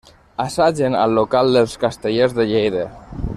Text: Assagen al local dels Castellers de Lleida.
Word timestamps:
Assagen 0.43 0.97
al 1.01 1.13
local 1.19 1.53
dels 1.59 1.77
Castellers 1.85 2.35
de 2.41 2.49
Lleida. 2.53 2.89